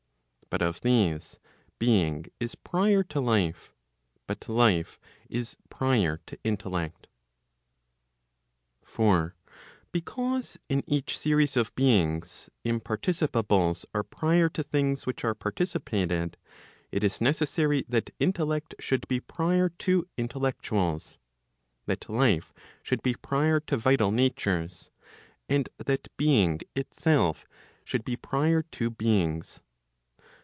But 0.49 0.61
of 0.61 0.81
these, 0.81 1.39
being 1.79 2.25
is 2.37 2.55
prior 2.55 3.03
to 3.03 3.21
life, 3.21 3.73
but 4.27 4.49
life 4.49 4.99
is 5.29 5.55
prior 5.69 6.19
to 6.25 6.37
intellect. 6.43 7.07
For 8.83 9.33
because 9.93 10.57
in 10.67 10.83
each 10.85 11.17
series 11.17 11.55
of 11.55 11.73
beings, 11.73 12.49
imparticipables 12.65 13.85
are 13.93 14.03
prior 14.03 14.49
to 14.49 14.61
things' 14.61 15.05
which 15.05 15.23
are 15.23 15.33
participated, 15.33 16.35
it 16.91 17.01
is 17.01 17.21
necessary 17.21 17.85
that 17.87 18.13
intellect 18.19 18.75
should 18.77 19.07
be 19.07 19.21
prior 19.21 19.69
to 19.69 20.05
intellectuals, 20.17 21.17
that 21.85 22.09
life 22.09 22.53
should 22.83 23.01
be 23.01 23.13
prior 23.15 23.61
to 23.61 23.77
vital 23.77 24.11
natures, 24.11 24.91
and 25.47 25.69
that 25.77 26.09
being 26.17 26.59
itself 26.75 27.45
should 27.85 28.03
be 28.03 28.17
prior 28.17 28.63
to 28.63 28.89
beings. 28.89 29.61